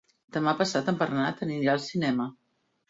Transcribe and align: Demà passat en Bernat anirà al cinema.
Demà 0.37 0.53
passat 0.61 0.89
en 0.93 0.97
Bernat 1.03 1.47
anirà 1.49 1.77
al 1.79 1.87
cinema. 1.91 2.31